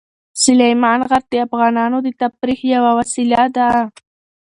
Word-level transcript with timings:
سلیمان 0.43 0.99
غر 1.09 1.23
د 1.31 1.33
افغانانو 1.45 1.97
د 2.03 2.07
تفریح 2.21 2.59
یوه 2.75 2.91
وسیله 2.99 3.43
ده. 3.57 3.69